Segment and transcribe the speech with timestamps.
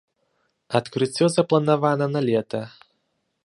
[0.79, 2.61] Адкрыццё запланавана на лета.